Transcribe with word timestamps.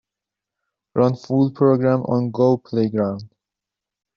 Run 0.95 1.15
full 1.15 1.51
program 1.51 2.01
on 2.07 2.31
Go 2.31 2.57
Playground! 2.57 3.29